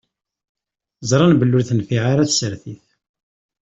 Ẓṛan 1.09 1.33
belli 1.39 1.55
ur 1.57 1.63
tenfiɛ 1.65 2.03
ara 2.13 2.29
tsertit. 2.29 2.85